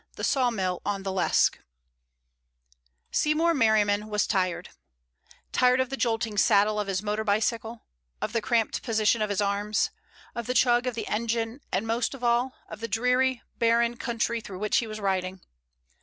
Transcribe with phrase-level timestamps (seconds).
[0.15, 1.61] THE SAWMILL ON THE LESQUE
[3.11, 4.69] Seymour Merriman was tired;
[5.51, 7.83] tired of the jolting saddle of his motor bicycle,
[8.19, 9.91] of the cramped position of his arms,
[10.33, 14.41] of the chug of the engine, and most of all, of the dreary, barren country
[14.41, 15.39] through which he was riding.